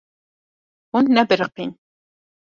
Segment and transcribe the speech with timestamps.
[0.91, 1.71] Hûn nebiriqîn.